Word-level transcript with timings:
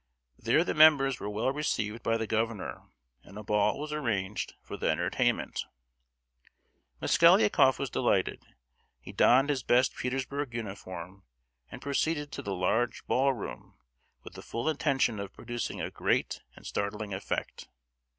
There 0.39 0.63
the 0.63 0.73
members 0.73 1.19
were 1.19 1.29
well 1.29 1.51
received 1.51 2.01
by 2.01 2.17
the 2.17 2.25
governor, 2.25 2.87
and 3.21 3.37
a 3.37 3.43
ball 3.43 3.79
was 3.79 3.93
arranged 3.93 4.55
for 4.63 4.75
their 4.75 4.89
entertainment. 4.91 5.63
Mosgliakoff 6.99 7.77
was 7.77 7.91
delighted. 7.91 8.41
He 8.99 9.11
donned 9.11 9.51
his 9.51 9.61
best 9.61 9.95
Petersburg 9.95 10.55
uniform, 10.55 11.21
and 11.69 11.83
proceeded 11.83 12.31
to 12.31 12.41
the 12.41 12.55
large 12.55 13.05
ball 13.05 13.33
room 13.33 13.75
with 14.23 14.33
the 14.33 14.41
full 14.41 14.67
intention 14.69 15.19
of 15.19 15.33
producing 15.33 15.79
a 15.79 15.91
great 15.91 16.41
and 16.55 16.65
startling 16.65 17.13
effect. 17.13 17.67